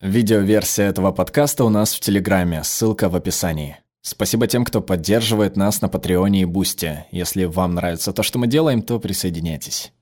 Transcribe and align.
Видеоверсия 0.00 0.86
этого 0.86 1.10
подкаста 1.10 1.64
у 1.64 1.70
нас 1.70 1.92
в 1.92 1.98
Телеграме, 1.98 2.62
ссылка 2.62 3.08
в 3.08 3.16
описании. 3.16 3.78
Спасибо 4.00 4.46
тем, 4.46 4.64
кто 4.64 4.80
поддерживает 4.80 5.56
нас 5.56 5.82
на 5.82 5.88
Патреоне 5.88 6.42
и 6.42 6.44
Бусте. 6.44 7.06
Если 7.10 7.46
вам 7.46 7.74
нравится 7.74 8.12
то, 8.12 8.22
что 8.22 8.38
мы 8.38 8.46
делаем, 8.46 8.82
то 8.82 9.00
присоединяйтесь. 9.00 9.92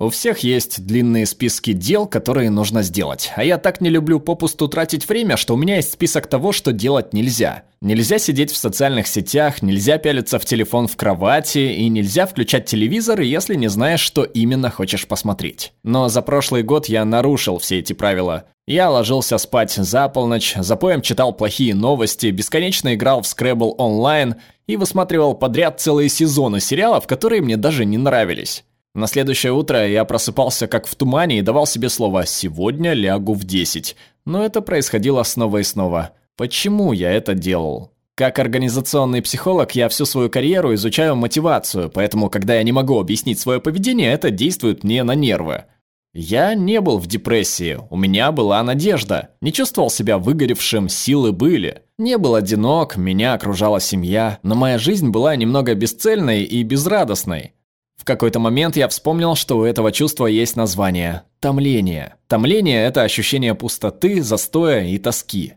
У 0.00 0.10
всех 0.10 0.38
есть 0.44 0.86
длинные 0.86 1.26
списки 1.26 1.72
дел, 1.72 2.06
которые 2.06 2.50
нужно 2.50 2.82
сделать. 2.84 3.32
А 3.34 3.42
я 3.42 3.58
так 3.58 3.80
не 3.80 3.90
люблю 3.90 4.20
попусту 4.20 4.68
тратить 4.68 5.08
время, 5.08 5.36
что 5.36 5.54
у 5.54 5.56
меня 5.56 5.74
есть 5.74 5.90
список 5.90 6.28
того, 6.28 6.52
что 6.52 6.70
делать 6.70 7.12
нельзя. 7.12 7.64
Нельзя 7.80 8.20
сидеть 8.20 8.52
в 8.52 8.56
социальных 8.56 9.08
сетях, 9.08 9.60
нельзя 9.60 9.98
пялиться 9.98 10.38
в 10.38 10.44
телефон 10.44 10.86
в 10.86 10.96
кровати 10.96 11.58
и 11.58 11.88
нельзя 11.88 12.26
включать 12.26 12.66
телевизор, 12.66 13.20
если 13.22 13.56
не 13.56 13.66
знаешь, 13.66 13.98
что 13.98 14.22
именно 14.22 14.70
хочешь 14.70 15.08
посмотреть. 15.08 15.72
Но 15.82 16.08
за 16.08 16.22
прошлый 16.22 16.62
год 16.62 16.86
я 16.86 17.04
нарушил 17.04 17.58
все 17.58 17.80
эти 17.80 17.92
правила. 17.92 18.44
Я 18.68 18.90
ложился 18.90 19.36
спать 19.36 19.72
за 19.72 20.08
полночь, 20.08 20.54
за 20.54 20.76
поем 20.76 21.02
читал 21.02 21.32
плохие 21.32 21.74
новости, 21.74 22.26
бесконечно 22.26 22.94
играл 22.94 23.22
в 23.22 23.24
Scrabble 23.24 23.74
онлайн 23.78 24.36
и 24.68 24.76
высматривал 24.76 25.34
подряд 25.34 25.80
целые 25.80 26.08
сезоны 26.08 26.60
сериалов, 26.60 27.08
которые 27.08 27.42
мне 27.42 27.56
даже 27.56 27.84
не 27.84 27.98
нравились. 27.98 28.62
На 28.98 29.06
следующее 29.06 29.52
утро 29.52 29.86
я 29.86 30.04
просыпался 30.04 30.66
как 30.66 30.88
в 30.88 30.94
тумане 30.96 31.38
и 31.38 31.42
давал 31.42 31.68
себе 31.68 31.88
слово 31.88 32.26
«сегодня 32.26 32.94
лягу 32.94 33.32
в 33.32 33.44
10». 33.44 33.94
Но 34.24 34.44
это 34.44 34.60
происходило 34.60 35.22
снова 35.22 35.58
и 35.58 35.62
снова. 35.62 36.10
Почему 36.36 36.92
я 36.92 37.12
это 37.12 37.34
делал? 37.34 37.92
Как 38.16 38.40
организационный 38.40 39.22
психолог 39.22 39.76
я 39.76 39.88
всю 39.88 40.04
свою 40.04 40.28
карьеру 40.28 40.74
изучаю 40.74 41.14
мотивацию, 41.14 41.90
поэтому 41.90 42.28
когда 42.28 42.56
я 42.56 42.64
не 42.64 42.72
могу 42.72 42.98
объяснить 42.98 43.38
свое 43.38 43.60
поведение, 43.60 44.12
это 44.12 44.32
действует 44.32 44.82
мне 44.82 45.04
на 45.04 45.14
нервы. 45.14 45.66
Я 46.12 46.54
не 46.54 46.80
был 46.80 46.98
в 46.98 47.06
депрессии, 47.06 47.78
у 47.90 47.96
меня 47.96 48.32
была 48.32 48.60
надежда. 48.64 49.28
Не 49.40 49.52
чувствовал 49.52 49.90
себя 49.90 50.18
выгоревшим, 50.18 50.88
силы 50.88 51.30
были. 51.30 51.82
Не 51.98 52.18
был 52.18 52.34
одинок, 52.34 52.96
меня 52.96 53.34
окружала 53.34 53.78
семья, 53.78 54.40
но 54.42 54.56
моя 54.56 54.76
жизнь 54.76 55.10
была 55.10 55.36
немного 55.36 55.76
бесцельной 55.76 56.42
и 56.42 56.64
безрадостной. 56.64 57.52
Какой-то 58.08 58.38
момент 58.38 58.74
я 58.74 58.88
вспомнил, 58.88 59.34
что 59.34 59.58
у 59.58 59.64
этого 59.64 59.92
чувства 59.92 60.28
есть 60.28 60.56
название– 60.56 61.24
томление. 61.40 62.14
Томление– 62.26 62.82
это 62.86 63.02
ощущение 63.02 63.54
пустоты, 63.54 64.22
застоя 64.22 64.82
и 64.82 64.96
тоски. 64.96 65.56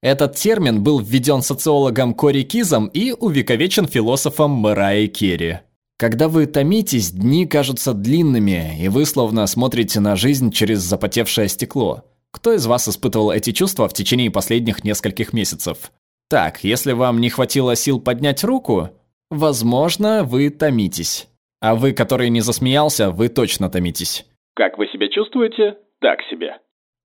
Этот 0.00 0.34
термин 0.34 0.82
был 0.82 1.00
введен 1.00 1.42
социологом 1.42 2.14
Кори 2.14 2.44
Кизом 2.44 2.86
и 2.86 3.12
увековечен 3.12 3.86
философом 3.86 4.52
Мэрайей 4.52 5.06
Керри. 5.06 5.58
Когда 5.98 6.28
вы 6.28 6.46
томитесь, 6.46 7.10
дни 7.10 7.44
кажутся 7.44 7.92
длинными, 7.92 8.74
и 8.80 8.88
вы 8.88 9.04
словно 9.04 9.46
смотрите 9.46 10.00
на 10.00 10.16
жизнь 10.16 10.50
через 10.50 10.78
запотевшее 10.78 11.50
стекло. 11.50 12.04
Кто 12.30 12.54
из 12.54 12.64
вас 12.64 12.88
испытывал 12.88 13.32
эти 13.32 13.52
чувства 13.52 13.86
в 13.86 13.92
течение 13.92 14.30
последних 14.30 14.82
нескольких 14.82 15.34
месяцев? 15.34 15.92
Так, 16.30 16.64
если 16.64 16.92
вам 16.92 17.20
не 17.20 17.28
хватило 17.28 17.76
сил 17.76 18.00
поднять 18.00 18.44
руку, 18.44 18.88
возможно, 19.28 20.24
вы 20.24 20.48
томитесь. 20.48 21.28
А 21.62 21.76
вы, 21.76 21.92
который 21.92 22.28
не 22.28 22.40
засмеялся, 22.40 23.12
вы 23.12 23.28
точно 23.28 23.70
томитесь. 23.70 24.26
Как 24.54 24.78
вы 24.78 24.88
себя 24.88 25.08
чувствуете? 25.08 25.76
Так 26.00 26.18
себе. 26.28 26.58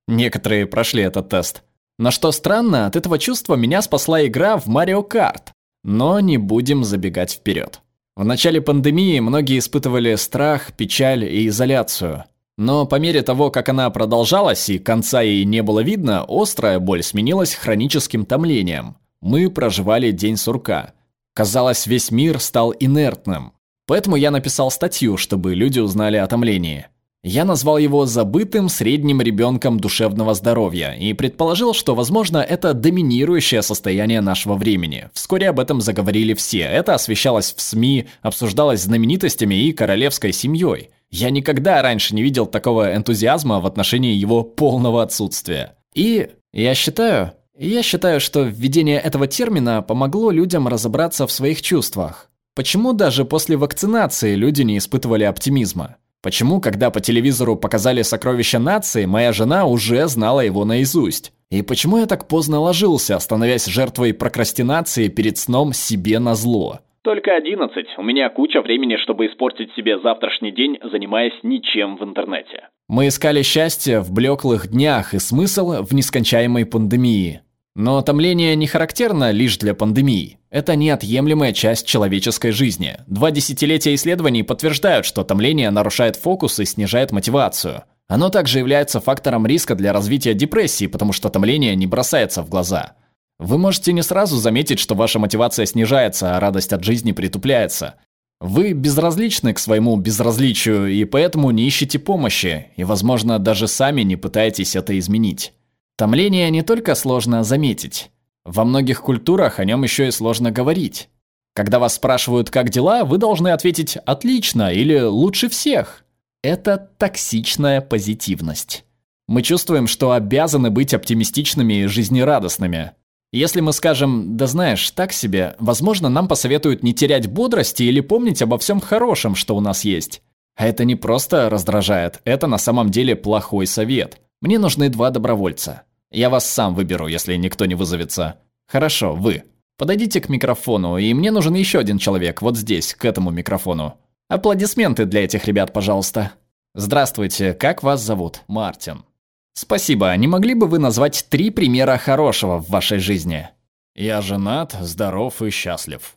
Некоторые 0.08 0.66
прошли 0.66 1.04
этот 1.04 1.30
тест. 1.30 1.64
Но 2.00 2.10
что 2.10 2.32
странно, 2.32 2.88
от 2.88 2.96
этого 2.96 3.20
чувства 3.20 3.54
меня 3.54 3.84
спасла 3.84 4.26
игра 4.26 4.58
в 4.58 4.66
Марио 4.66 5.04
Карт. 5.04 5.52
Но 5.84 6.20
не 6.20 6.40
будем 6.40 6.84
забегать 6.84 7.34
вперед. 7.34 7.82
В 8.16 8.26
начале 8.26 8.60
пандемии 8.60 9.20
многие 9.20 9.60
испытывали 9.60 10.16
страх, 10.16 10.74
печаль 10.76 11.24
и 11.24 11.48
изоляцию. 11.50 12.24
Но 12.58 12.88
по 12.88 12.96
мере 12.96 13.22
того, 13.22 13.52
как 13.52 13.70
она 13.70 13.88
продолжалась 13.92 14.70
и 14.70 14.80
конца 14.80 15.22
ей 15.22 15.46
не 15.46 15.62
было 15.62 15.82
видно, 15.82 16.26
острая 16.28 16.80
боль 16.80 17.04
сменилась 17.04 17.54
хроническим 17.54 18.26
томлением. 18.26 18.98
Мы 19.22 19.52
проживали 19.52 20.10
день 20.10 20.36
сурка. 20.36 20.96
Казалось, 21.36 21.86
весь 21.86 22.10
мир 22.10 22.40
стал 22.40 22.74
инертным. 22.80 23.54
Поэтому 23.88 24.18
я 24.18 24.32
написал 24.32 24.70
статью, 24.70 25.18
чтобы 25.18 25.56
люди 25.56 25.80
узнали 25.80 26.18
о 26.18 26.28
томлении. 26.28 26.88
Я 27.24 27.46
назвал 27.46 27.78
его 27.78 28.06
забытым 28.06 28.70
средним 28.70 29.22
ребенком 29.22 29.80
душевного 29.80 30.34
здоровья 30.34 30.92
и 30.92 31.14
предположил, 31.14 31.74
что, 31.74 31.96
возможно, 31.96 32.38
это 32.38 32.74
доминирующее 32.74 33.62
состояние 33.62 34.22
нашего 34.22 34.56
времени. 34.56 35.10
Вскоре 35.14 35.50
об 35.50 35.60
этом 35.60 35.82
заговорили 35.82 36.34
все. 36.36 36.60
Это 36.60 36.94
освещалось 36.94 37.54
в 37.54 37.62
СМИ, 37.62 38.08
обсуждалось 38.22 38.84
знаменитостями 38.84 39.56
и 39.56 39.74
королевской 39.74 40.32
семьей. 40.32 40.90
Я 41.10 41.30
никогда 41.30 41.82
раньше 41.82 42.14
не 42.14 42.22
видел 42.22 42.46
такого 42.46 42.96
энтузиазма 42.96 43.60
в 43.60 43.66
отношении 43.66 44.14
его 44.14 44.44
полного 44.44 45.02
отсутствия. 45.02 45.76
И 45.96 46.30
я 46.54 46.76
считаю, 46.76 47.34
я 47.58 47.82
считаю, 47.84 48.20
что 48.20 48.44
введение 48.44 49.00
этого 49.00 49.28
термина 49.28 49.82
помогло 49.82 50.30
людям 50.32 50.68
разобраться 50.68 51.26
в 51.26 51.32
своих 51.32 51.62
чувствах. 51.62 52.30
Почему 52.58 52.94
даже 52.94 53.24
после 53.24 53.56
вакцинации 53.56 54.34
люди 54.34 54.64
не 54.64 54.80
испытывали 54.80 55.24
оптимизма? 55.26 55.98
Почему, 56.24 56.60
когда 56.60 56.90
по 56.90 57.00
телевизору 57.00 57.56
показали 57.56 58.02
«Сокровища 58.02 58.58
нации», 58.58 59.06
моя 59.06 59.32
жена 59.32 59.68
уже 59.68 60.08
знала 60.08 60.42
его 60.42 60.66
наизусть? 60.66 61.34
И 61.52 61.62
почему 61.62 62.00
я 62.00 62.08
так 62.08 62.28
поздно 62.28 62.60
ложился, 62.60 63.20
становясь 63.20 63.68
жертвой 63.68 64.12
прокрастинации 64.16 65.08
перед 65.08 65.38
сном 65.38 65.72
себе 65.72 66.18
на 66.18 66.34
зло? 66.34 66.80
Только 67.04 67.36
одиннадцать. 67.36 67.90
У 67.96 68.02
меня 68.02 68.28
куча 68.30 68.64
времени, 68.64 68.98
чтобы 69.04 69.28
испортить 69.28 69.72
себе 69.76 70.00
завтрашний 70.00 70.52
день, 70.52 70.80
занимаясь 70.92 71.38
ничем 71.44 71.98
в 71.98 72.04
интернете. 72.04 72.70
Мы 72.88 73.10
искали 73.10 73.44
счастье 73.44 74.00
в 74.00 74.12
блеклых 74.12 74.68
днях 74.72 75.14
и 75.14 75.20
смысл 75.20 75.84
в 75.84 75.94
нескончаемой 75.94 76.66
пандемии. 76.66 77.42
Но 77.78 78.02
томление 78.02 78.56
не 78.56 78.66
характерно 78.66 79.30
лишь 79.30 79.60
для 79.60 79.76
пандемии. 79.76 80.40
Это 80.50 80.76
неотъемлемая 80.76 81.54
часть 81.54 81.86
человеческой 81.86 82.50
жизни. 82.50 82.98
Два 83.06 83.30
десятилетия 83.30 83.94
исследований 83.94 84.42
подтверждают, 84.42 85.06
что 85.06 85.24
томление 85.24 85.70
нарушает 85.70 86.16
фокус 86.16 86.60
и 86.60 86.66
снижает 86.66 87.12
мотивацию. 87.12 87.84
Оно 88.08 88.30
также 88.30 88.58
является 88.58 89.00
фактором 89.00 89.46
риска 89.46 89.76
для 89.76 89.94
развития 89.94 90.34
депрессии, 90.34 90.88
потому 90.88 91.14
что 91.14 91.30
томление 91.30 91.76
не 91.76 91.86
бросается 91.86 92.42
в 92.42 92.50
глаза. 92.50 92.94
Вы 93.38 93.60
можете 93.60 93.94
не 93.94 94.02
сразу 94.02 94.38
заметить, 94.38 94.80
что 94.80 94.96
ваша 94.96 95.20
мотивация 95.20 95.68
снижается, 95.68 96.36
а 96.36 96.40
радость 96.40 96.74
от 96.74 96.84
жизни 96.84 97.12
притупляется. 97.12 97.94
Вы 98.40 98.74
безразличны 98.74 99.54
к 99.54 99.60
своему 99.60 99.96
безразличию 99.98 100.88
и 100.88 101.06
поэтому 101.06 101.52
не 101.52 101.68
ищете 101.68 102.00
помощи, 102.00 102.70
и, 102.76 102.84
возможно, 102.84 103.38
даже 103.38 103.68
сами 103.68 104.02
не 104.02 104.16
пытаетесь 104.16 104.76
это 104.76 104.98
изменить. 104.98 105.54
Томление 105.98 106.52
не 106.52 106.62
только 106.62 106.94
сложно 106.94 107.44
заметить. 107.44 108.12
Во 108.46 108.64
многих 108.66 109.02
культурах 109.02 109.60
о 109.60 109.66
нем 109.66 109.82
еще 109.82 110.08
и 110.08 110.12
сложно 110.12 110.52
говорить. 110.52 111.10
Когда 111.56 111.80
вас 111.80 111.96
спрашивают, 111.96 112.52
как 112.52 112.70
дела, 112.70 113.04
вы 113.04 113.18
должны 113.18 113.48
ответить 113.48 113.98
«отлично» 114.06 114.72
или 114.72 115.00
«лучше 115.00 115.50
всех». 115.50 116.06
Это 116.44 116.78
токсичная 117.00 117.82
позитивность. 117.82 118.86
Мы 119.28 119.42
чувствуем, 119.42 119.88
что 119.88 120.12
обязаны 120.12 120.70
быть 120.70 120.94
оптимистичными 120.94 121.82
и 121.82 121.88
жизнерадостными. 121.88 122.92
Если 123.32 123.60
мы 123.62 123.74
скажем 123.74 124.38
«да 124.38 124.46
знаешь, 124.46 124.92
так 124.92 125.12
себе», 125.12 125.56
возможно, 125.58 126.10
нам 126.10 126.28
посоветуют 126.28 126.84
не 126.84 126.94
терять 126.94 127.26
бодрости 127.26 127.82
или 127.82 128.02
помнить 128.02 128.44
обо 128.44 128.60
всем 128.60 128.82
хорошем, 128.82 129.34
что 129.34 129.56
у 129.56 129.62
нас 129.62 129.84
есть. 129.84 130.22
А 130.56 130.68
это 130.68 130.86
не 130.86 130.96
просто 130.96 131.50
раздражает, 131.50 132.22
это 132.24 132.46
на 132.46 132.60
самом 132.60 132.92
деле 132.92 133.16
плохой 133.16 133.66
совет. 133.66 134.22
Мне 134.42 134.60
нужны 134.60 134.90
два 134.90 135.10
добровольца. 135.10 135.84
Я 136.12 136.30
вас 136.30 136.50
сам 136.50 136.76
выберу, 136.76 137.08
если 137.08 137.36
никто 137.36 137.66
не 137.66 137.76
вызовется. 137.76 138.40
Хорошо, 138.68 139.16
вы. 139.16 139.44
Подойдите 139.78 140.22
к 140.22 140.30
микрофону, 140.30 140.98
и 140.98 141.14
мне 141.14 141.32
нужен 141.32 141.54
еще 141.54 141.80
один 141.80 141.98
человек, 141.98 142.42
вот 142.42 142.58
здесь, 142.58 142.94
к 142.94 143.06
этому 143.06 143.30
микрофону. 143.32 144.00
Аплодисменты 144.30 145.06
для 145.06 145.24
этих 145.24 145.46
ребят, 145.46 145.74
пожалуйста. 145.74 146.34
Здравствуйте, 146.74 147.54
как 147.54 147.84
вас 147.84 148.02
зовут? 148.02 148.42
Мартин. 148.48 149.06
Спасибо, 149.54 150.16
не 150.16 150.28
могли 150.28 150.54
бы 150.54 150.68
вы 150.68 150.80
назвать 150.80 151.26
три 151.30 151.50
примера 151.50 151.98
хорошего 151.98 152.60
в 152.60 152.70
вашей 152.70 153.00
жизни? 153.00 153.50
Я 153.96 154.22
женат, 154.22 154.76
здоров 154.82 155.42
и 155.42 155.50
счастлив. 155.50 156.16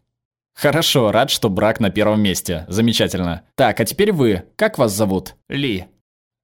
Хорошо, 0.55 1.13
рад, 1.13 1.31
что 1.31 1.49
брак 1.49 1.81
на 1.81 1.89
первом 1.89 2.21
месте. 2.21 2.67
Замечательно. 2.69 3.45
Так, 3.55 3.81
а 3.81 3.87
теперь 3.87 4.13
вы. 4.13 4.45
Как 4.57 4.77
вас 4.77 4.93
зовут? 4.93 5.37
Ли. 5.49 5.87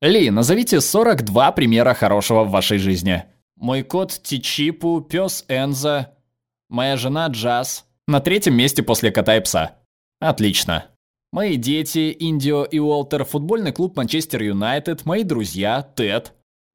Ли, 0.06 0.30
назовите 0.30 0.80
42 0.80 1.52
примера 1.52 1.94
хорошего 1.94 2.44
в 2.44 2.50
вашей 2.50 2.78
жизни. 2.78 3.24
Мой 3.56 3.82
кот 3.82 4.20
Тичипу, 4.22 5.00
пес 5.00 5.44
Энза, 5.48 6.14
моя 6.68 6.96
жена 6.96 7.26
Джаз. 7.28 7.86
На 8.06 8.20
третьем 8.20 8.54
месте 8.54 8.82
после 8.82 9.10
кота 9.10 9.36
и 9.36 9.40
пса. 9.40 9.76
Отлично. 10.20 10.86
Мои 11.32 11.56
дети, 11.56 12.16
Индио 12.18 12.64
и 12.64 12.78
Уолтер, 12.78 13.24
футбольный 13.24 13.72
клуб 13.72 13.96
Манчестер 13.96 14.42
Юнайтед, 14.42 15.04
мои 15.04 15.24
друзья, 15.24 15.82
Тед. 15.82 16.32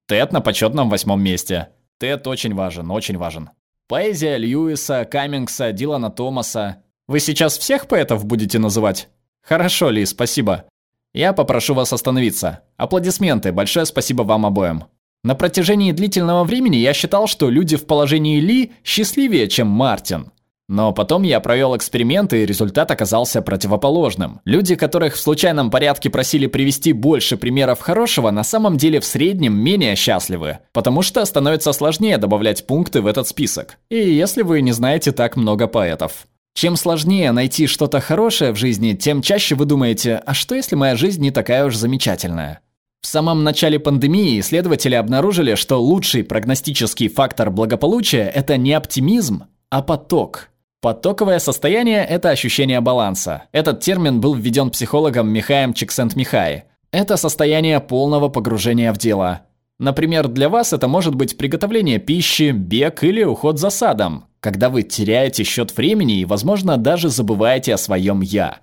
Тед 0.08 0.34
на 0.34 0.42
почетном 0.42 0.90
восьмом 0.90 1.24
месте. 1.24 1.70
Тед 2.00 2.28
очень 2.28 2.54
важен, 2.54 2.92
очень 2.92 3.18
важен. 3.18 3.50
Поэзия 3.88 4.38
Льюиса, 4.38 5.06
Каммингса, 5.06 5.72
Дилана 5.72 6.10
Томаса. 6.10 6.84
Вы 7.08 7.20
сейчас 7.20 7.58
всех 7.58 7.88
поэтов 7.88 8.26
будете 8.26 8.60
называть? 8.60 9.10
Хорошо, 9.42 9.90
Ли, 9.90 10.06
спасибо. 10.06 10.66
Я 11.14 11.34
попрошу 11.34 11.74
вас 11.74 11.92
остановиться. 11.92 12.62
Аплодисменты, 12.78 13.52
большое 13.52 13.86
спасибо 13.86 14.24
вам 14.24 14.46
обоим. 14.46 14.86
На 15.24 15.36
протяжении 15.36 15.92
длительного 15.92 16.44
времени 16.44 16.78
я 16.78 16.94
считал, 16.94 17.28
что 17.28 17.50
люди 17.50 17.78
в 17.78 17.86
положении 17.86 18.40
Ли 18.40 18.72
счастливее, 18.84 19.48
чем 19.48 19.68
Мартин. 19.68 20.32
Но 20.72 20.94
потом 20.94 21.24
я 21.24 21.42
провел 21.42 21.76
эксперименты, 21.76 22.42
и 22.42 22.46
результат 22.46 22.90
оказался 22.92 23.42
противоположным. 23.42 24.40
Люди, 24.46 24.76
которых 24.76 25.16
в 25.16 25.20
случайном 25.20 25.70
порядке 25.70 26.10
просили 26.10 26.48
привести 26.48 26.94
больше 26.94 27.36
примеров 27.36 27.82
хорошего, 27.82 28.32
на 28.32 28.46
самом 28.46 28.78
деле 28.78 29.02
в 29.02 29.06
среднем 29.06 29.54
менее 29.54 29.98
счастливы, 29.98 30.60
потому 30.72 31.02
что 31.02 31.26
становится 31.26 31.74
сложнее 31.74 32.18
добавлять 32.18 32.66
пункты 32.66 33.02
в 33.02 33.08
этот 33.08 33.28
список. 33.28 33.80
И 33.90 33.98
если 33.98 34.44
вы 34.44 34.62
не 34.62 34.72
знаете 34.72 35.12
так 35.12 35.36
много 35.36 35.68
поэтов. 35.68 36.26
Чем 36.54 36.76
сложнее 36.76 37.32
найти 37.32 37.68
что-то 37.68 38.02
хорошее 38.02 38.52
в 38.52 38.56
жизни, 38.56 38.94
тем 38.94 39.22
чаще 39.22 39.56
вы 39.56 39.66
думаете, 39.66 40.22
а 40.26 40.34
что 40.34 40.56
если 40.56 40.76
моя 40.76 40.96
жизнь 40.96 41.22
не 41.22 41.32
такая 41.32 41.66
уж 41.66 41.76
замечательная? 41.76 42.62
В 43.02 43.08
самом 43.08 43.44
начале 43.44 43.80
пандемии 43.80 44.40
исследователи 44.40 44.94
обнаружили, 44.94 45.56
что 45.56 45.82
лучший 45.82 46.24
прогностический 46.24 47.08
фактор 47.08 47.50
благополучия– 47.50 48.30
это 48.36 48.58
не 48.58 48.74
оптимизм, 48.74 49.46
а 49.70 49.82
поток. 49.82 50.50
Потоковое 50.82 51.40
состояние– 51.40 52.06
это 52.10 52.30
ощущение 52.30 52.80
баланса. 52.80 53.44
Этот 53.52 53.80
термин 53.80 54.22
был 54.22 54.36
введен 54.36 54.70
психологом 54.70 55.30
Михаем 55.30 55.74
Чиксент-Михай. 55.74 56.66
Это 56.92 57.18
состояние 57.18 57.80
полного 57.80 58.30
погружения 58.30 58.94
в 58.94 58.98
дело. 58.98 59.42
Например, 59.80 60.28
для 60.28 60.50
вас 60.50 60.74
это 60.74 60.88
может 60.88 61.16
быть 61.16 61.38
приготовление 61.38 61.98
пищи, 61.98 62.52
бег 62.52 63.04
или 63.04 63.24
уход 63.24 63.58
за 63.58 63.72
садом, 63.72 64.26
когда 64.42 64.70
вы 64.70 64.84
теряете 64.84 65.44
счет 65.46 65.76
времени 65.78 66.20
и, 66.20 66.26
возможно, 66.26 66.78
даже 66.78 67.08
забываете 67.08 67.74
о 67.74 67.78
своем 67.78 68.20
«я». 68.20 68.60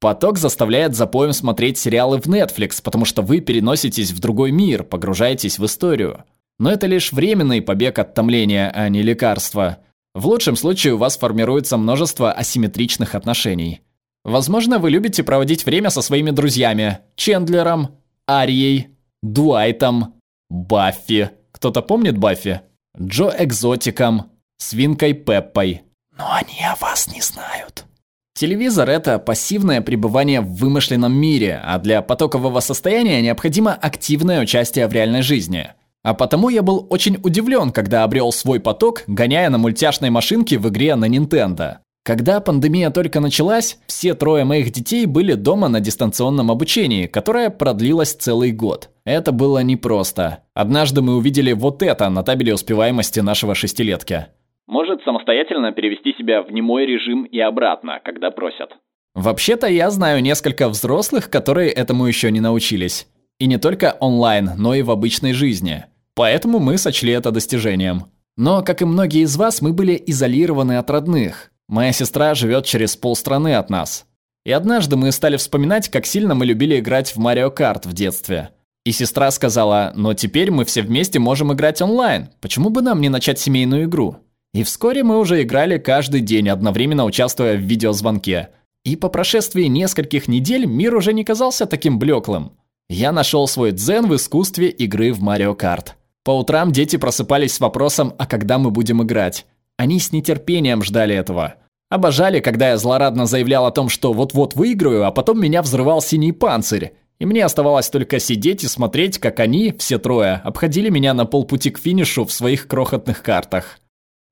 Поток 0.00 0.38
заставляет 0.38 0.96
запоем 0.96 1.32
смотреть 1.32 1.78
сериалы 1.78 2.20
в 2.20 2.26
Netflix, 2.26 2.82
потому 2.82 3.04
что 3.04 3.22
вы 3.22 3.40
переноситесь 3.40 4.10
в 4.10 4.18
другой 4.18 4.50
мир, 4.50 4.82
погружаетесь 4.82 5.58
в 5.58 5.64
историю. 5.64 6.24
Но 6.58 6.70
это 6.70 6.86
лишь 6.86 7.12
временный 7.12 7.62
побег 7.62 8.00
от 8.00 8.14
томления, 8.14 8.70
а 8.74 8.88
не 8.88 9.02
лекарство– 9.02 9.78
в 10.18 10.26
лучшем 10.26 10.56
случае 10.56 10.94
у 10.94 10.98
вас 10.98 11.16
формируется 11.16 11.76
множество 11.76 12.32
асимметричных 12.32 13.14
отношений. 13.14 13.82
Возможно, 14.24 14.80
вы 14.80 14.90
любите 14.90 15.22
проводить 15.22 15.64
время 15.64 15.90
со 15.90 16.02
своими 16.02 16.30
друзьями 16.30 16.98
Чендлером, 17.14 17.98
Арией, 18.28 18.88
Дуайтом, 19.22 20.14
Баффи. 20.50 21.30
Кто-то 21.52 21.82
помнит 21.82 22.18
Баффи? 22.18 22.62
Джо 23.00 23.32
Экзотиком, 23.38 24.32
Свинкой 24.58 25.14
Пеппой. 25.14 25.82
Но 26.16 26.32
они 26.32 26.62
о 26.64 26.76
вас 26.76 27.08
не 27.12 27.20
знают. 27.20 27.84
Телевизор– 28.34 28.88
это 28.90 29.18
пассивное 29.18 29.80
пребывание 29.80 30.40
в 30.40 30.54
вымышленном 30.54 31.12
мире, 31.12 31.60
а 31.64 31.78
для 31.78 32.02
потокового 32.02 32.60
состояния 32.60 33.20
необходимо 33.22 33.74
активное 33.74 34.42
участие 34.42 34.86
в 34.86 34.92
реальной 34.92 35.22
жизни– 35.22 35.72
а 36.02 36.14
потому 36.14 36.48
я 36.48 36.62
был 36.62 36.86
очень 36.90 37.18
удивлен, 37.22 37.70
когда 37.70 38.04
обрел 38.04 38.32
свой 38.32 38.60
поток, 38.60 39.02
гоняя 39.06 39.50
на 39.50 39.58
мультяшной 39.58 40.10
машинке 40.10 40.58
в 40.58 40.68
игре 40.68 40.94
на 40.94 41.06
Nintendo. 41.06 41.78
Когда 42.04 42.40
пандемия 42.40 42.88
только 42.90 43.20
началась, 43.20 43.76
все 43.86 44.14
трое 44.14 44.44
моих 44.44 44.72
детей 44.72 45.04
были 45.04 45.34
дома 45.34 45.68
на 45.68 45.80
дистанционном 45.80 46.50
обучении, 46.50 47.06
которое 47.06 47.50
продлилось 47.50 48.14
целый 48.14 48.52
год. 48.52 48.88
Это 49.04 49.32
было 49.32 49.62
непросто. 49.62 50.38
Однажды 50.54 51.02
мы 51.02 51.16
увидели 51.16 51.52
вот 51.52 51.82
это 51.82 52.08
на 52.08 52.22
табеле 52.22 52.54
успеваемости 52.54 53.20
нашего 53.20 53.54
шестилетки. 53.54 54.28
Может 54.68 55.02
самостоятельно 55.02 55.72
перевести 55.72 56.12
себя 56.18 56.42
в 56.42 56.52
немой 56.52 56.84
режим 56.84 57.24
и 57.24 57.40
обратно, 57.40 58.00
когда 58.04 58.30
просят. 58.30 58.70
Вообще-то 59.14 59.66
я 59.66 59.88
знаю 59.90 60.22
несколько 60.22 60.68
взрослых, 60.68 61.30
которые 61.30 61.70
этому 61.70 62.06
еще 62.06 62.30
не 62.30 62.40
научились. 62.40 63.08
И 63.38 63.46
не 63.46 63.56
только 63.56 63.96
онлайн, 63.98 64.50
но 64.58 64.74
и 64.74 64.82
в 64.82 64.90
обычной 64.90 65.32
жизни. 65.32 65.86
Поэтому 66.14 66.58
мы 66.58 66.76
сочли 66.76 67.12
это 67.12 67.30
достижением. 67.30 68.04
Но, 68.36 68.62
как 68.62 68.82
и 68.82 68.84
многие 68.84 69.22
из 69.22 69.36
вас, 69.38 69.62
мы 69.62 69.72
были 69.72 70.00
изолированы 70.06 70.76
от 70.76 70.90
родных. 70.90 71.50
Моя 71.66 71.92
сестра 71.92 72.34
живет 72.34 72.66
через 72.66 72.94
полстраны 72.94 73.54
от 73.54 73.70
нас. 73.70 74.06
И 74.44 74.52
однажды 74.52 74.96
мы 74.96 75.12
стали 75.12 75.38
вспоминать, 75.38 75.88
как 75.88 76.04
сильно 76.04 76.34
мы 76.34 76.44
любили 76.44 76.78
играть 76.78 77.16
в 77.16 77.18
Марио 77.18 77.50
Карт 77.50 77.86
в 77.86 77.94
детстве. 77.94 78.50
И 78.84 78.92
сестра 78.92 79.30
сказала, 79.30 79.92
но 79.94 80.12
теперь 80.12 80.50
мы 80.50 80.66
все 80.66 80.82
вместе 80.82 81.18
можем 81.18 81.54
играть 81.54 81.80
онлайн. 81.80 82.28
Почему 82.42 82.68
бы 82.68 82.82
нам 82.82 83.00
не 83.00 83.08
начать 83.08 83.38
семейную 83.38 83.84
игру? 83.84 84.18
И 84.54 84.62
вскоре 84.62 85.04
мы 85.04 85.18
уже 85.18 85.42
играли 85.42 85.78
каждый 85.78 86.20
день, 86.20 86.48
одновременно 86.48 87.04
участвуя 87.04 87.56
в 87.56 87.60
видеозвонке. 87.60 88.48
И 88.84 88.96
по 88.96 89.08
прошествии 89.08 89.64
нескольких 89.64 90.28
недель 90.28 90.66
мир 90.66 90.94
уже 90.94 91.12
не 91.12 91.24
казался 91.24 91.66
таким 91.66 91.98
блеклым. 91.98 92.52
Я 92.88 93.12
нашел 93.12 93.46
свой 93.46 93.72
дзен 93.72 94.06
в 94.06 94.16
искусстве 94.16 94.70
игры 94.70 95.12
в 95.12 95.20
Марио 95.20 95.54
Карт. 95.54 95.96
По 96.24 96.30
утрам 96.30 96.72
дети 96.72 96.96
просыпались 96.96 97.54
с 97.54 97.60
вопросом, 97.60 98.14
а 98.18 98.26
когда 98.26 98.58
мы 98.58 98.70
будем 98.70 99.02
играть. 99.02 99.46
Они 99.76 100.00
с 100.00 100.12
нетерпением 100.12 100.82
ждали 100.82 101.14
этого. 101.14 101.54
Обожали, 101.90 102.40
когда 102.40 102.70
я 102.70 102.76
злорадно 102.76 103.26
заявлял 103.26 103.66
о 103.66 103.70
том, 103.70 103.88
что 103.88 104.12
вот-вот 104.12 104.54
выиграю, 104.54 105.06
а 105.06 105.10
потом 105.10 105.40
меня 105.40 105.62
взрывал 105.62 106.02
синий 106.02 106.32
панцирь. 106.32 106.92
И 107.18 107.26
мне 107.26 107.44
оставалось 107.44 107.90
только 107.90 108.18
сидеть 108.20 108.64
и 108.64 108.68
смотреть, 108.68 109.18
как 109.18 109.40
они, 109.40 109.74
все 109.78 109.98
трое, 109.98 110.40
обходили 110.44 110.88
меня 110.88 111.14
на 111.14 111.26
полпути 111.26 111.70
к 111.70 111.78
финишу 111.78 112.24
в 112.24 112.32
своих 112.32 112.68
крохотных 112.68 113.22
картах. 113.22 113.78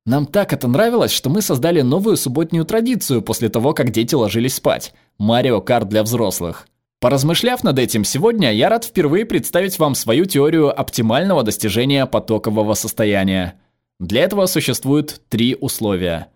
Нам 0.06 0.24
так 0.24 0.52
это 0.52 0.68
нравилось, 0.68 1.10
что 1.10 1.28
мы 1.28 1.42
создали 1.42 1.80
новую 1.80 2.16
субботнюю 2.16 2.64
традицию 2.64 3.22
после 3.22 3.48
того, 3.48 3.74
как 3.74 3.90
дети 3.90 4.14
ложились 4.14 4.54
спать. 4.54 4.94
Марио 5.18 5.60
Карт 5.60 5.88
для 5.88 6.04
взрослых. 6.04 6.68
Поразмышляв 7.00 7.64
над 7.64 7.80
этим 7.80 8.04
сегодня, 8.04 8.52
я 8.52 8.68
рад 8.68 8.84
впервые 8.84 9.26
представить 9.26 9.80
вам 9.80 9.96
свою 9.96 10.24
теорию 10.24 10.78
оптимального 10.78 11.42
достижения 11.42 12.06
потокового 12.06 12.74
состояния. 12.74 13.54
Для 13.98 14.22
этого 14.22 14.46
существуют 14.46 15.22
три 15.28 15.56
условия. 15.60 16.28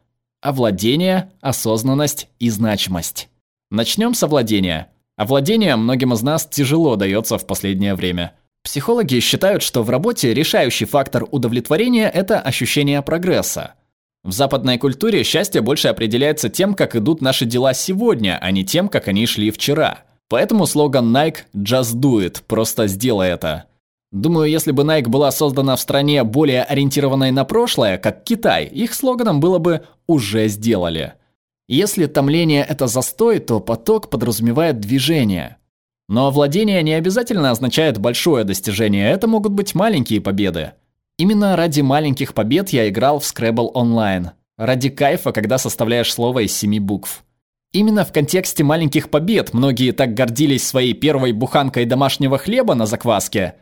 Овладение, 0.42 1.30
осознанность 1.40 2.28
и 2.40 2.50
значимость. 2.50 3.28
Начнем 3.70 4.14
с 4.14 4.22
овладения. 4.24 4.88
Овладение 5.16 5.76
многим 5.76 6.12
из 6.12 6.22
нас 6.22 6.44
тяжело 6.44 6.96
дается 6.96 7.38
в 7.38 7.46
последнее 7.46 7.94
время. 7.94 8.32
Психологи 8.62 9.20
считают, 9.20 9.62
что 9.62 9.82
в 9.82 9.90
работе 9.90 10.34
решающий 10.34 10.84
фактор 10.84 11.26
удовлетворения– 11.30 12.08
это 12.14 12.40
ощущение 12.40 13.02
прогресса. 13.02 13.74
В 14.22 14.32
западной 14.32 14.78
культуре 14.78 15.24
счастье 15.24 15.60
больше 15.60 15.88
определяется 15.88 16.48
тем, 16.48 16.74
как 16.74 16.94
идут 16.94 17.20
наши 17.22 17.46
дела 17.46 17.72
сегодня, 17.72 18.38
а 18.40 18.50
не 18.50 18.64
тем, 18.64 18.88
как 18.88 19.08
они 19.08 19.26
шли 19.26 19.50
вчера– 19.50 20.00
Поэтому 20.30 20.64
слоган 20.66 21.14
Nike 21.14 21.38
«Just 21.56 21.96
do 21.96 22.24
it»– 22.24 22.42
просто 22.46 22.86
сделай 22.86 23.30
это. 23.30 23.64
Думаю, 24.12 24.48
если 24.48 24.70
бы 24.70 24.84
Nike 24.84 25.08
была 25.08 25.32
создана 25.32 25.74
в 25.74 25.80
стране, 25.80 26.22
более 26.22 26.62
ориентированной 26.62 27.32
на 27.32 27.44
прошлое, 27.44 27.98
как 27.98 28.22
Китай, 28.22 28.64
их 28.66 28.94
слоганом 28.94 29.40
было 29.40 29.58
бы 29.58 29.82
«уже 30.06 30.46
сделали». 30.46 31.14
Если 31.68 32.06
томление– 32.06 32.64
это 32.68 32.86
застой, 32.86 33.40
то 33.40 33.58
поток 33.58 34.08
подразумевает 34.08 34.78
движение. 34.78 35.56
Но 36.10 36.32
владение 36.32 36.82
не 36.82 36.94
обязательно 36.94 37.52
означает 37.52 37.98
большое 37.98 38.42
достижение, 38.42 39.12
это 39.12 39.28
могут 39.28 39.52
быть 39.52 39.76
маленькие 39.76 40.20
победы. 40.20 40.72
Именно 41.18 41.54
ради 41.54 41.82
маленьких 41.82 42.34
побед 42.34 42.70
я 42.70 42.88
играл 42.88 43.20
в 43.20 43.22
Scrabble 43.22 43.72
Online. 43.72 44.30
Ради 44.58 44.88
кайфа, 44.88 45.30
когда 45.30 45.56
составляешь 45.56 46.12
слово 46.12 46.40
из 46.40 46.56
семи 46.56 46.80
букв. 46.80 47.22
Именно 47.70 48.04
в 48.04 48.12
контексте 48.12 48.64
маленьких 48.64 49.08
побед 49.08 49.54
многие 49.54 49.92
так 49.92 50.14
гордились 50.14 50.66
своей 50.66 50.94
первой 50.94 51.30
буханкой 51.30 51.84
домашнего 51.84 52.38
хлеба 52.38 52.74
на 52.74 52.86
закваске. 52.86 53.54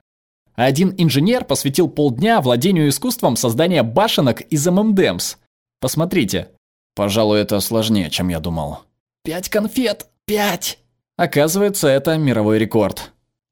Один 0.54 0.94
инженер 0.96 1.44
посвятил 1.44 1.86
полдня 1.90 2.40
владению 2.40 2.88
искусством 2.88 3.36
создания 3.36 3.82
башенок 3.82 4.40
из 4.40 4.66
ММДМС. 4.66 5.36
Посмотрите. 5.80 6.48
Пожалуй, 6.94 7.40
это 7.40 7.60
сложнее, 7.60 8.08
чем 8.08 8.28
я 8.30 8.40
думал. 8.40 8.78
Пять 9.22 9.50
конфет! 9.50 10.06
Пять! 10.24 10.78
Оказывается, 11.18 11.88
это 11.88 12.16
мировой 12.16 12.60
рекорд. 12.60 13.10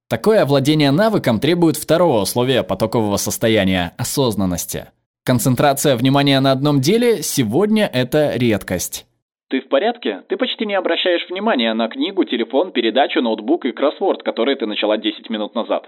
Такое 0.08 0.42
овладение 0.42 0.92
навыком 0.92 1.40
требует 1.40 1.76
второго 1.76 2.22
условия 2.22 2.62
потокового 2.62 3.16
состояния– 3.16 3.92
осознанности. 3.98 4.86
Концентрация 5.24 5.96
внимания 5.96 6.38
на 6.38 6.52
одном 6.52 6.80
деле 6.80 7.24
сегодня– 7.24 7.90
это 7.92 8.36
редкость. 8.36 9.04
Ты 9.50 9.62
в 9.62 9.68
порядке? 9.68 10.22
Ты 10.28 10.36
почти 10.36 10.64
не 10.64 10.76
обращаешь 10.76 11.28
внимания 11.28 11.74
на 11.74 11.88
книгу, 11.88 12.22
телефон, 12.22 12.70
передачу, 12.70 13.20
ноутбук 13.20 13.64
и 13.64 13.72
кроссворд, 13.72 14.22
который 14.22 14.54
ты 14.54 14.66
начала 14.66 14.96
10 14.96 15.28
минут 15.28 15.56
назад. 15.56 15.86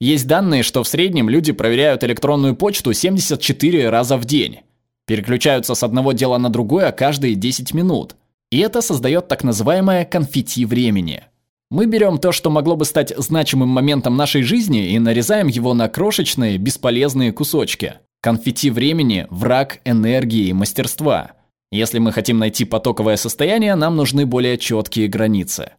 Есть 0.00 0.28
данные, 0.28 0.62
что 0.62 0.82
в 0.82 0.86
среднем 0.86 1.30
люди 1.30 1.52
проверяют 1.52 2.04
электронную 2.04 2.54
почту 2.54 2.92
74 2.92 3.88
раза 3.88 4.18
в 4.18 4.26
день. 4.26 4.60
Переключаются 5.06 5.74
с 5.74 5.82
одного 5.82 6.12
дела 6.12 6.36
на 6.36 6.50
другое 6.50 6.92
каждые 6.92 7.34
10 7.34 7.72
минут. 7.72 8.14
И 8.54 8.58
это 8.58 8.82
создает 8.82 9.26
так 9.26 9.42
называемое 9.42 10.04
конфетти 10.04 10.64
времени. 10.64 11.24
Мы 11.72 11.86
берем 11.86 12.18
то, 12.18 12.30
что 12.30 12.50
могло 12.50 12.76
бы 12.76 12.84
стать 12.84 13.12
значимым 13.16 13.68
моментом 13.68 14.16
нашей 14.16 14.42
жизни, 14.42 14.90
и 14.90 14.98
нарезаем 15.00 15.48
его 15.48 15.74
на 15.74 15.88
крошечные, 15.88 16.56
бесполезные 16.56 17.32
кусочки. 17.32 17.94
Конфетти 18.22 18.70
времени– 18.70 19.26
враг 19.30 19.80
энергии 19.84 20.46
и 20.50 20.52
мастерства– 20.52 21.32
если 21.72 21.98
мы 21.98 22.12
хотим 22.12 22.38
найти 22.38 22.64
потоковое 22.64 23.16
состояние, 23.16 23.74
нам 23.74 23.96
нужны 23.96 24.24
более 24.26 24.56
четкие 24.56 25.08
границы. 25.08 25.72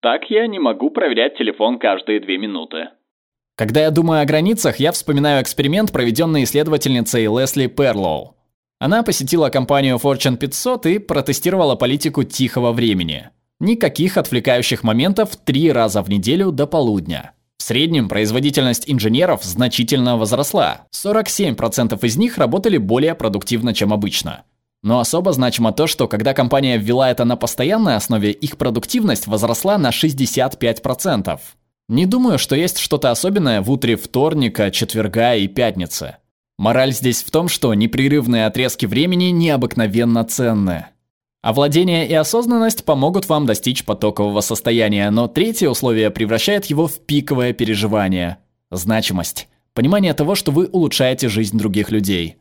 Так 0.00 0.30
я 0.30 0.46
не 0.46 0.60
могу 0.60 0.90
проверять 0.90 1.36
телефон 1.36 1.80
каждые 1.80 2.20
две 2.20 2.38
минуты. 2.38 2.90
Когда 3.56 3.80
я 3.80 3.90
думаю 3.90 4.22
о 4.22 4.24
границах, 4.24 4.76
я 4.76 4.92
вспоминаю 4.92 5.42
эксперимент, 5.42 5.90
проведенный 5.90 6.44
исследовательницей 6.44 7.24
Лесли 7.24 7.66
Перлоу. 7.66 8.36
Она 8.82 9.04
посетила 9.04 9.48
компанию 9.48 9.94
Fortune 9.94 10.36
500 10.36 10.86
и 10.86 10.98
протестировала 10.98 11.76
политику 11.76 12.24
тихого 12.24 12.72
времени. 12.72 13.28
Никаких 13.60 14.16
отвлекающих 14.16 14.82
моментов 14.82 15.36
три 15.36 15.70
раза 15.70 16.02
в 16.02 16.08
неделю 16.08 16.50
до 16.50 16.66
полудня. 16.66 17.30
В 17.58 17.62
среднем 17.62 18.08
производительность 18.08 18.90
инженеров 18.90 19.44
значительно 19.44 20.16
возросла. 20.16 20.88
47% 20.92 22.04
из 22.04 22.16
них 22.16 22.38
работали 22.38 22.76
более 22.76 23.14
продуктивно, 23.14 23.72
чем 23.72 23.92
обычно. 23.92 24.42
Но 24.82 24.98
особо 24.98 25.30
значимо 25.32 25.70
то, 25.70 25.86
что 25.86 26.08
когда 26.08 26.34
компания 26.34 26.76
ввела 26.76 27.08
это 27.08 27.24
на 27.24 27.36
постоянной 27.36 27.94
основе, 27.94 28.32
их 28.32 28.56
продуктивность 28.56 29.28
возросла 29.28 29.78
на 29.78 29.90
65%. 29.90 31.38
Не 31.88 32.06
думаю, 32.06 32.36
что 32.36 32.56
есть 32.56 32.78
что-то 32.78 33.12
особенное 33.12 33.62
в 33.62 33.70
утре 33.70 33.94
вторника, 33.94 34.72
четверга 34.72 35.36
и 35.36 35.46
пятницы. 35.46 36.16
Мораль 36.62 36.92
здесь 36.92 37.24
в 37.24 37.30
том, 37.32 37.48
что 37.48 37.74
непрерывные 37.74 38.46
отрезки 38.46 38.86
времени 38.86 39.32
необыкновенно 39.32 40.22
ценны. 40.22 40.86
Овладение 41.42 42.06
и 42.06 42.14
осознанность 42.14 42.84
помогут 42.84 43.28
вам 43.28 43.46
достичь 43.46 43.84
потокового 43.84 44.42
состояния, 44.42 45.10
но 45.10 45.26
третье 45.26 45.68
условие 45.68 46.12
превращает 46.12 46.66
его 46.66 46.86
в 46.86 47.00
пиковое 47.00 47.52
переживание– 47.52 48.36
значимость. 48.70 49.48
Понимание 49.74 50.14
того, 50.14 50.36
что 50.36 50.52
вы 50.52 50.68
улучшаете 50.68 51.28
жизнь 51.28 51.58
других 51.58 51.90
людей. 51.90 52.36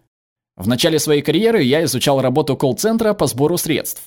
В 0.55 0.67
начале 0.67 0.99
своей 0.99 1.23
карьеры 1.23 1.63
я 1.63 1.83
изучал 1.85 2.21
работу 2.21 2.55
колл-центра 2.55 3.15
по 3.15 3.25
сбору 3.25 3.57
средств. 3.57 4.03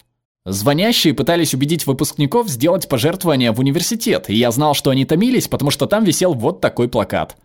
Звонящие 0.47 1.12
пытались 1.12 1.54
убедить 1.54 1.88
выпускников 1.88 2.49
сделать 2.49 2.88
пожертвования 2.88 3.50
в 3.50 3.59
университет, 3.59 4.30
и 4.30 4.37
я 4.37 4.52
знал, 4.52 4.75
что 4.75 4.90
они 4.90 5.06
томились, 5.06 5.49
потому 5.49 5.73
что 5.73 5.87
там 5.87 6.04
висел 6.04 6.35
вот 6.35 6.61
такой 6.61 6.88
плакат. 6.88 7.37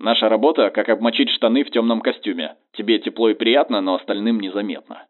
Наша 0.00 0.28
работа– 0.28 0.70
как 0.74 0.88
обмочить 0.88 1.28
штаны 1.30 1.64
в 1.64 1.70
темном 1.70 2.00
костюме. 2.00 2.54
Тебе 2.76 3.00
тепло 3.00 3.30
и 3.30 3.34
приятно, 3.34 3.80
но 3.80 3.96
остальным 3.96 4.38
незаметно. 4.38 5.06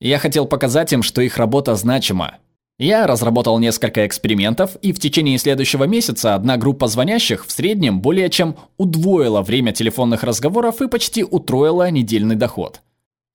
Я 0.00 0.18
хотел 0.18 0.46
показать 0.46 0.92
им, 0.92 1.04
что 1.04 1.22
их 1.22 1.36
работа 1.36 1.76
значима. 1.76 2.38
Я 2.76 3.06
разработал 3.06 3.60
несколько 3.60 4.04
экспериментов, 4.04 4.74
и 4.82 4.92
в 4.92 4.98
течение 4.98 5.38
следующего 5.38 5.84
месяца 5.84 6.34
одна 6.34 6.56
группа 6.56 6.88
звонящих 6.88 7.46
в 7.46 7.52
среднем 7.52 8.00
более 8.00 8.28
чем 8.30 8.56
удвоила 8.78 9.42
время 9.42 9.72
телефонных 9.72 10.24
разговоров 10.24 10.82
и 10.82 10.88
почти 10.88 11.22
утроила 11.22 11.88
недельный 11.92 12.34
доход. 12.34 12.80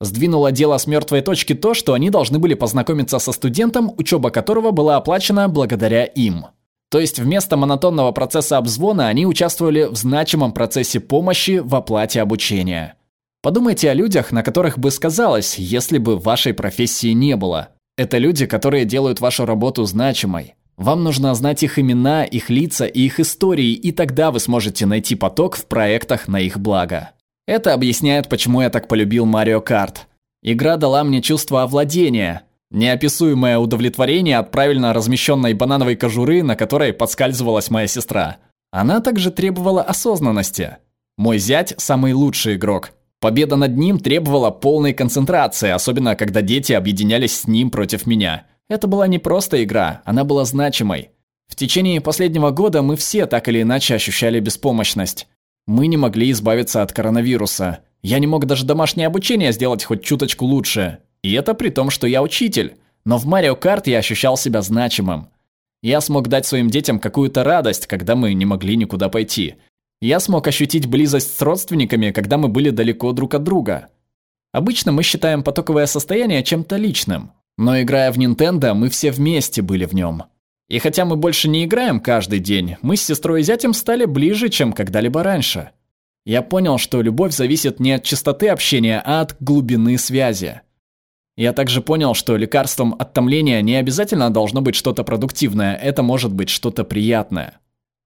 Сдвинуло 0.02 0.52
дело 0.52 0.78
с 0.78 0.88
мертвой 0.88 1.22
точки 1.22 1.56
то, 1.56 1.74
что 1.74 1.94
они 1.94 2.10
должны 2.10 2.38
были 2.38 2.54
познакомиться 2.54 3.18
со 3.20 3.32
студентом, 3.32 3.94
учеба 3.98 4.30
которого 4.30 4.72
была 4.72 4.98
оплачена 4.98 5.48
благодаря 5.48 6.04
им. 6.04 6.48
То 6.90 7.00
есть 7.00 7.20
вместо 7.20 7.58
монотонного 7.58 8.12
процесса 8.12 8.58
обзвона 8.58 9.08
они 9.08 9.26
участвовали 9.26 9.84
в 9.84 9.96
значимом 9.96 10.54
процессе 10.54 11.00
помощи 11.00 11.60
в 11.64 11.76
оплате 11.76 12.22
обучения. 12.22 12.96
Подумайте 13.42 13.90
о 13.90 13.94
людях, 13.94 14.32
на 14.32 14.42
которых 14.42 14.80
бы 14.80 14.90
сказалось, 14.92 15.58
если 15.58 15.98
бы 15.98 16.18
вашей 16.18 16.54
профессии 16.54 17.12
не 17.12 17.36
было. 17.36 17.70
Это 17.98 18.18
люди, 18.18 18.46
которые 18.46 18.86
делают 18.86 19.20
вашу 19.20 19.46
работу 19.46 19.84
значимой. 19.86 20.56
Вам 20.78 21.04
нужно 21.04 21.34
знать 21.34 21.64
их 21.64 21.80
имена, 21.80 22.24
их 22.24 22.50
лица 22.50 22.86
и 22.86 23.02
их 23.02 23.20
истории, 23.20 23.72
и 23.72 23.92
тогда 23.92 24.32
вы 24.32 24.40
сможете 24.40 24.86
найти 24.86 25.16
поток 25.16 25.56
в 25.56 25.66
проектах 25.66 26.28
на 26.28 26.40
их 26.40 26.60
благо. 26.60 27.12
Это 27.48 27.74
объясняет, 27.74 28.30
почему 28.30 28.62
я 28.62 28.70
так 28.70 28.88
полюбил 28.88 29.26
Марио 29.26 29.60
Карт. 29.60 30.08
Игра 30.44 30.78
дала 30.78 31.04
мне 31.04 31.22
чувство 31.22 31.64
овладения, 31.64 32.44
неописуемое 32.72 33.58
удовлетворение 33.58 34.38
от 34.38 34.52
правильно 34.52 34.94
размещенной 34.94 35.54
банановой 35.54 35.96
кожуры, 35.96 36.44
на 36.44 36.56
которой 36.56 36.94
подскальзывалась 36.94 37.70
моя 37.70 37.88
сестра. 37.88 38.38
Она 38.72 39.00
также 39.00 39.32
требовала 39.32 39.82
осознанности. 39.82 40.78
Мой 41.18 41.40
зять– 41.40 41.74
самый 41.78 42.14
лучший 42.14 42.56
игрок. 42.56 42.92
Победа 43.20 43.56
над 43.56 43.76
ним 43.76 43.98
требовала 43.98 44.52
полной 44.52 44.94
концентрации, 44.94 45.70
особенно 45.70 46.16
когда 46.16 46.42
дети 46.42 46.74
объединялись 46.74 47.40
с 47.40 47.48
ним 47.48 47.72
против 47.72 48.06
меня. 48.06 48.46
Это 48.70 48.86
была 48.88 49.08
не 49.08 49.18
просто 49.18 49.64
игра, 49.64 50.02
она 50.06 50.24
была 50.24 50.46
значимой. 50.46 51.10
В 51.48 51.56
течение 51.56 52.02
последнего 52.02 52.52
года 52.52 52.82
мы 52.82 52.96
все 52.98 53.26
так 53.26 53.48
или 53.48 53.62
иначе 53.62 53.96
ощущали 53.96 54.40
беспомощность. 54.40 55.28
Мы 55.66 55.88
не 55.88 55.98
могли 55.98 56.32
избавиться 56.32 56.82
от 56.82 56.94
коронавируса. 56.94 57.80
Я 58.04 58.20
не 58.20 58.28
мог 58.28 58.46
даже 58.46 58.66
домашнее 58.66 59.08
обучение 59.08 59.52
сделать 59.52 59.84
хоть 59.84 60.04
чуточку 60.04 60.46
лучше. 60.46 61.00
И 61.28 61.34
это 61.34 61.54
при 61.54 61.68
том, 61.68 61.90
что 61.90 62.08
я 62.08 62.24
учитель. 62.24 62.78
Но 63.04 63.18
в 63.18 63.26
Марио 63.26 63.58
Карт 63.58 63.88
я 63.88 63.98
ощущал 63.98 64.38
себя 64.38 64.62
значимым. 64.62 65.28
Я 65.82 66.00
смог 66.00 66.30
дать 66.30 66.46
своим 66.46 66.70
детям 66.70 67.02
какую-то 67.02 67.44
радость, 67.44 67.86
когда 67.86 68.16
мы 68.16 68.34
не 68.34 68.46
могли 68.46 68.78
никуда 68.78 69.10
пойти. 69.10 69.56
Я 70.00 70.22
смог 70.22 70.48
ощутить 70.48 70.88
близость 70.88 71.38
с 71.38 71.42
родственниками, 71.42 72.12
когда 72.12 72.38
мы 72.38 72.48
были 72.48 72.70
далеко 72.70 73.12
друг 73.12 73.34
от 73.36 73.44
друга. 73.44 73.90
Обычно 74.54 74.94
мы 74.94 75.04
считаем 75.04 75.44
потоковое 75.44 75.86
состояние 75.86 76.44
чем-то 76.44 76.78
личным. 76.78 77.34
Но 77.58 77.82
играя 77.82 78.14
в 78.14 78.18
Nintendo, 78.18 78.74
мы 78.74 78.88
все 78.88 79.12
вместе 79.12 79.62
были 79.62 79.84
в 79.84 79.94
нем. 79.94 80.24
И 80.70 80.80
хотя 80.80 81.04
мы 81.04 81.18
больше 81.18 81.50
не 81.50 81.66
играем 81.66 82.00
каждый 82.00 82.40
день, 82.40 82.78
мы 82.82 82.96
с 82.96 83.04
сестрой 83.04 83.42
и 83.42 83.44
зятем 83.44 83.74
стали 83.74 84.06
ближе, 84.06 84.48
чем 84.48 84.72
когда-либо 84.72 85.24
раньше. 85.24 85.72
Я 86.24 86.42
понял, 86.42 86.78
что 86.78 87.02
любовь 87.02 87.34
зависит 87.34 87.82
не 87.82 87.92
от 87.92 88.04
частоты 88.04 88.48
общения, 88.48 89.04
а 89.06 89.20
от 89.20 89.36
глубины 89.42 89.98
связи. 89.98 90.62
Я 91.38 91.54
также 91.54 91.82
понял, 91.82 92.16
что 92.16 92.36
лекарством 92.36 92.96
от 92.98 93.14
томления 93.14 93.62
не 93.62 93.76
обязательно 93.76 94.32
должно 94.32 94.62
быть 94.62 94.76
что-то 94.76 95.04
продуктивное, 95.04 95.76
это 95.76 96.02
может 96.02 96.34
быть 96.34 96.50
что-то 96.50 96.84
приятное. 96.84 97.60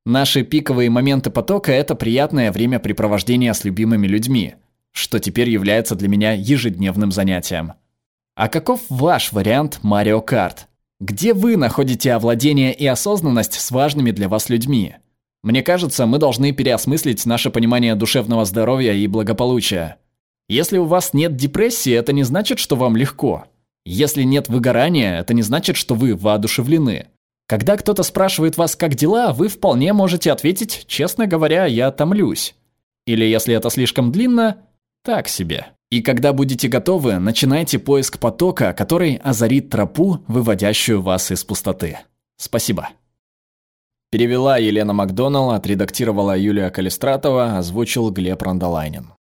Наши 0.05 0.43
пиковые 0.43 0.89
моменты 0.89 1.29
потока– 1.29 1.71
это 1.73 1.95
приятное 1.95 2.51
времяпрепровождение 2.51 3.53
с 3.53 3.63
любимыми 3.63 4.05
людьми, 4.05 4.55
что 4.91 5.19
теперь 5.19 5.49
является 5.49 5.95
для 5.95 6.09
меня 6.09 6.33
ежедневным 6.33 7.13
занятием. 7.13 7.73
А 8.35 8.49
каков 8.49 8.81
ваш 8.89 9.31
вариант 9.31 9.79
Марио 9.81 10.19
Карт? 10.19 10.67
Где 10.99 11.33
вы 11.33 11.55
находите 11.55 12.11
овладение 12.13 12.73
и 12.73 12.85
осознанность 12.85 13.53
с 13.53 13.71
важными 13.71 14.11
для 14.11 14.27
вас 14.27 14.49
людьми? 14.49 14.95
Мне 15.41 15.63
кажется, 15.63 16.05
мы 16.05 16.17
должны 16.17 16.51
переосмыслить 16.51 17.25
наше 17.25 17.49
понимание 17.49 17.95
душевного 17.95 18.43
здоровья 18.43 18.93
и 18.93 19.07
благополучия. 19.07 19.97
Если 20.51 20.77
у 20.77 20.83
вас 20.83 21.13
нет 21.13 21.37
депрессии, 21.37 21.93
это 21.93 22.11
не 22.11 22.23
значит, 22.23 22.59
что 22.59 22.75
вам 22.75 22.97
легко. 22.97 23.45
Если 23.85 24.23
нет 24.23 24.49
выгорания, 24.49 25.17
это 25.17 25.33
не 25.33 25.43
значит, 25.43 25.77
что 25.77 25.95
вы 25.95 26.13
воодушевлены. 26.13 27.07
Когда 27.47 27.77
кто-то 27.77 28.03
спрашивает 28.03 28.57
вас, 28.57 28.75
как 28.75 28.95
дела, 28.95 29.31
вы 29.31 29.47
вполне 29.47 29.93
можете 29.93 30.29
ответить, 30.29 30.83
честно 30.87 31.25
говоря, 31.25 31.67
я 31.67 31.89
томлюсь. 31.91 32.53
Или 33.07 33.23
если 33.23 33.55
это 33.55 33.69
слишком 33.69 34.11
длинно, 34.11 34.57
так 35.05 35.29
себе. 35.29 35.67
И 35.89 36.01
когда 36.01 36.33
будете 36.33 36.67
готовы, 36.67 37.17
начинайте 37.17 37.79
поиск 37.79 38.19
потока, 38.19 38.73
который 38.73 39.21
озарит 39.23 39.69
тропу, 39.69 40.19
выводящую 40.27 41.01
вас 41.01 41.31
из 41.31 41.45
пустоты. 41.45 41.99
Спасибо. 42.35 42.89
Перевела 44.09 44.57
Елена 44.57 44.91
Макдоналл, 44.91 45.51
отредактировала 45.51 46.37
Юлия 46.37 46.71
Калистратова, 46.71 47.57
озвучил 47.57 48.11
Глеб 48.11 48.41
Рандолайнин. 48.41 49.13